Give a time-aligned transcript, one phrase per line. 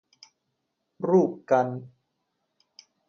[1.09, 1.67] รูปกัน